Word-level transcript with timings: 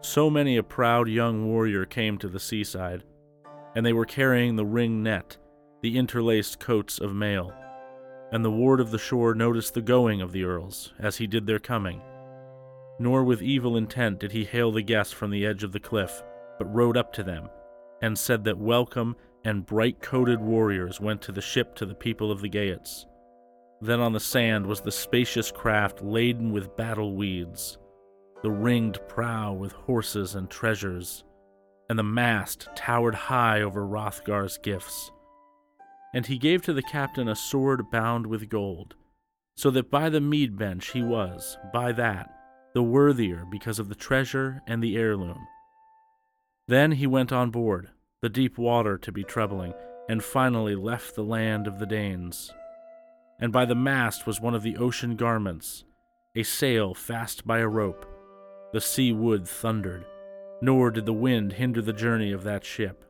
So 0.00 0.30
many 0.30 0.56
a 0.56 0.62
proud 0.62 1.08
young 1.08 1.46
warrior 1.46 1.84
came 1.84 2.18
to 2.18 2.28
the 2.28 2.38
seaside, 2.38 3.02
and 3.74 3.84
they 3.84 3.92
were 3.92 4.04
carrying 4.04 4.54
the 4.54 4.64
ring 4.64 5.02
net, 5.02 5.36
the 5.82 5.98
interlaced 5.98 6.60
coats 6.60 7.00
of 7.00 7.14
mail. 7.14 7.52
And 8.30 8.44
the 8.44 8.50
ward 8.50 8.78
of 8.80 8.92
the 8.92 8.98
shore 8.98 9.34
noticed 9.34 9.74
the 9.74 9.82
going 9.82 10.20
of 10.20 10.30
the 10.30 10.44
earls, 10.44 10.92
as 11.00 11.16
he 11.16 11.26
did 11.26 11.46
their 11.46 11.58
coming. 11.58 12.00
Nor 13.00 13.24
with 13.24 13.42
evil 13.42 13.76
intent 13.76 14.20
did 14.20 14.32
he 14.32 14.44
hail 14.44 14.70
the 14.70 14.82
guests 14.82 15.12
from 15.12 15.30
the 15.30 15.44
edge 15.44 15.64
of 15.64 15.72
the 15.72 15.80
cliff, 15.80 16.22
but 16.58 16.72
rode 16.72 16.96
up 16.96 17.12
to 17.14 17.24
them, 17.24 17.48
and 18.00 18.16
said 18.16 18.44
that 18.44 18.58
welcome 18.58 19.16
and 19.44 19.66
bright 19.66 20.00
coated 20.00 20.40
warriors 20.40 21.00
went 21.00 21.22
to 21.22 21.32
the 21.32 21.40
ship 21.40 21.74
to 21.74 21.86
the 21.86 21.94
people 21.94 22.30
of 22.30 22.40
the 22.40 22.48
Geats. 22.48 23.06
Then 23.80 24.00
on 24.00 24.12
the 24.12 24.20
sand 24.20 24.66
was 24.66 24.80
the 24.80 24.92
spacious 24.92 25.50
craft 25.50 26.02
laden 26.02 26.52
with 26.52 26.76
battle 26.76 27.16
weeds, 27.16 27.78
the 28.42 28.50
ringed 28.50 28.98
prow 29.08 29.52
with 29.52 29.72
horses 29.72 30.34
and 30.34 30.48
treasures, 30.48 31.24
and 31.88 31.98
the 31.98 32.04
mast 32.04 32.68
towered 32.76 33.14
high 33.14 33.60
over 33.60 33.84
Hrothgar's 33.86 34.58
gifts. 34.58 35.10
And 36.14 36.26
he 36.26 36.38
gave 36.38 36.62
to 36.62 36.72
the 36.72 36.82
captain 36.82 37.28
a 37.28 37.36
sword 37.36 37.90
bound 37.90 38.26
with 38.26 38.48
gold, 38.48 38.94
so 39.56 39.70
that 39.70 39.90
by 39.90 40.08
the 40.08 40.20
mead 40.20 40.56
bench 40.56 40.92
he 40.92 41.02
was, 41.02 41.58
by 41.72 41.92
that, 41.92 42.30
the 42.74 42.82
worthier 42.82 43.44
because 43.50 43.78
of 43.78 43.88
the 43.88 43.94
treasure 43.94 44.60
and 44.66 44.82
the 44.82 44.96
heirloom. 44.96 45.38
Then 46.68 46.92
he 46.92 47.06
went 47.06 47.32
on 47.32 47.50
board, 47.50 47.90
the 48.22 48.28
deep 48.28 48.56
water 48.56 48.98
to 48.98 49.10
be 49.10 49.24
troubling, 49.24 49.74
and 50.08 50.22
finally 50.22 50.74
left 50.74 51.14
the 51.14 51.24
land 51.24 51.66
of 51.66 51.78
the 51.78 51.86
Danes. 51.86 52.52
And 53.40 53.52
by 53.52 53.64
the 53.64 53.74
mast 53.74 54.26
was 54.26 54.40
one 54.40 54.54
of 54.54 54.62
the 54.62 54.76
ocean 54.76 55.16
garments, 55.16 55.84
a 56.34 56.42
sail 56.42 56.94
fast 56.94 57.46
by 57.46 57.58
a 57.58 57.68
rope. 57.68 58.06
The 58.72 58.80
sea 58.80 59.12
wood 59.12 59.48
thundered, 59.48 60.04
nor 60.60 60.90
did 60.90 61.06
the 61.06 61.12
wind 61.12 61.54
hinder 61.54 61.80
the 61.80 61.92
journey 61.92 62.32
of 62.32 62.44
that 62.44 62.64
ship. 62.64 63.04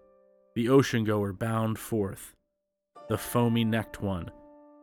The 0.54 0.68
ocean 0.68 1.04
goer 1.04 1.32
bound 1.32 1.78
forth, 1.78 2.34
the 3.08 3.18
foamy 3.18 3.64
necked 3.64 4.00
one, 4.00 4.30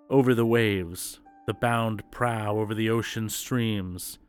over 0.09 0.33
the 0.33 0.45
waves, 0.45 1.19
the 1.47 1.53
bound 1.53 2.03
prow 2.11 2.58
over 2.58 2.73
the 2.73 2.89
ocean 2.89 3.30
streams, 3.30 4.19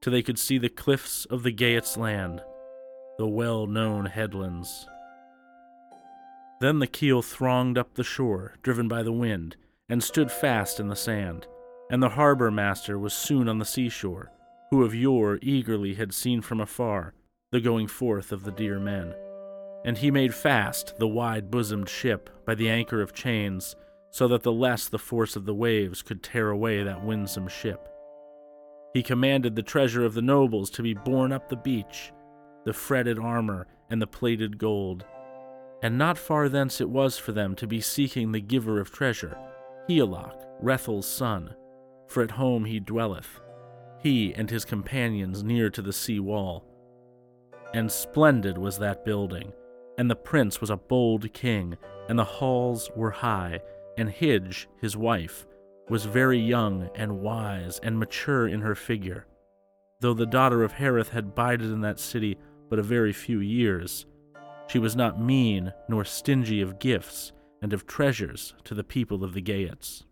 till 0.00 0.12
they 0.12 0.22
could 0.22 0.38
see 0.38 0.58
the 0.58 0.68
cliffs 0.68 1.24
of 1.26 1.42
the 1.42 1.52
Geats 1.52 1.96
land, 1.96 2.42
the 3.18 3.26
well 3.26 3.66
known 3.66 4.06
headlands. 4.06 4.88
Then 6.60 6.78
the 6.78 6.86
keel 6.86 7.22
thronged 7.22 7.78
up 7.78 7.94
the 7.94 8.04
shore, 8.04 8.54
driven 8.62 8.88
by 8.88 9.02
the 9.02 9.12
wind, 9.12 9.56
and 9.88 10.02
stood 10.02 10.30
fast 10.30 10.80
in 10.80 10.88
the 10.88 10.96
sand. 10.96 11.46
And 11.90 12.02
the 12.02 12.10
harbor 12.10 12.50
master 12.50 12.98
was 12.98 13.12
soon 13.12 13.48
on 13.48 13.58
the 13.58 13.64
seashore, 13.64 14.30
who 14.72 14.82
of 14.82 14.94
yore 14.94 15.38
eagerly 15.42 15.92
had 15.92 16.14
seen 16.14 16.40
from 16.40 16.58
afar 16.58 17.12
the 17.50 17.60
going 17.60 17.86
forth 17.86 18.32
of 18.32 18.42
the 18.42 18.50
dear 18.50 18.80
men. 18.80 19.14
And 19.84 19.98
he 19.98 20.10
made 20.10 20.34
fast 20.34 20.98
the 20.98 21.06
wide 21.06 21.50
bosomed 21.50 21.90
ship 21.90 22.30
by 22.46 22.54
the 22.54 22.70
anchor 22.70 23.02
of 23.02 23.12
chains, 23.12 23.76
so 24.10 24.26
that 24.28 24.42
the 24.42 24.50
less 24.50 24.88
the 24.88 24.98
force 24.98 25.36
of 25.36 25.44
the 25.44 25.54
waves 25.54 26.00
could 26.00 26.22
tear 26.22 26.48
away 26.48 26.82
that 26.82 27.04
winsome 27.04 27.48
ship. 27.48 27.86
He 28.94 29.02
commanded 29.02 29.56
the 29.56 29.62
treasure 29.62 30.06
of 30.06 30.14
the 30.14 30.22
nobles 30.22 30.70
to 30.70 30.82
be 30.82 30.94
borne 30.94 31.32
up 31.32 31.50
the 31.50 31.56
beach, 31.56 32.10
the 32.64 32.72
fretted 32.72 33.18
armor 33.18 33.66
and 33.90 34.00
the 34.00 34.06
plated 34.06 34.56
gold 34.56 35.04
and 35.82 35.98
not 35.98 36.16
far 36.16 36.48
thence 36.48 36.80
it 36.80 36.88
was 36.88 37.18
for 37.18 37.32
them 37.32 37.54
to 37.56 37.66
be 37.66 37.80
seeking 37.80 38.32
the 38.32 38.40
giver 38.40 38.80
of 38.80 38.92
treasure, 38.92 39.36
Higelac, 39.88 40.32
Hrethel's 40.62 41.06
son, 41.06 41.54
for 42.06 42.22
at 42.22 42.30
home 42.30 42.64
he 42.64 42.78
dwelleth, 42.78 43.40
he 44.02 44.34
and 44.34 44.50
his 44.50 44.64
companions 44.64 45.42
near 45.42 45.70
to 45.70 45.82
the 45.82 45.92
sea 45.92 46.20
wall. 46.20 46.64
And 47.74 47.90
splendid 47.90 48.58
was 48.58 48.78
that 48.78 49.04
building, 49.04 49.52
and 49.98 50.10
the 50.10 50.16
prince 50.16 50.60
was 50.60 50.70
a 50.70 50.76
bold 50.76 51.32
king, 51.32 51.76
and 52.08 52.18
the 52.18 52.24
halls 52.24 52.90
were 52.96 53.10
high, 53.10 53.60
and 53.96 54.08
Hygd, 54.08 54.66
his 54.80 54.96
wife, 54.96 55.46
was 55.88 56.04
very 56.04 56.38
young 56.38 56.90
and 56.94 57.20
wise 57.20 57.78
and 57.82 57.98
mature 57.98 58.48
in 58.48 58.60
her 58.60 58.74
figure, 58.74 59.26
though 60.00 60.14
the 60.14 60.26
daughter 60.26 60.62
of 60.62 60.72
Hareth 60.72 61.10
had 61.10 61.34
bided 61.34 61.70
in 61.70 61.80
that 61.82 62.00
city 62.00 62.38
but 62.68 62.78
a 62.78 62.82
very 62.82 63.12
few 63.12 63.40
years 63.40 64.06
she 64.72 64.78
was 64.78 64.96
not 64.96 65.20
mean 65.20 65.72
nor 65.86 66.02
stingy 66.02 66.62
of 66.62 66.78
gifts 66.78 67.32
and 67.60 67.74
of 67.74 67.86
treasures 67.86 68.54
to 68.64 68.74
the 68.74 68.82
people 68.82 69.22
of 69.22 69.34
the 69.34 69.42
Geats. 69.42 70.04